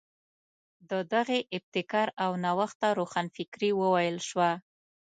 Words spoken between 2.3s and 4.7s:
نوښت ته روښانفکري وویل شوه.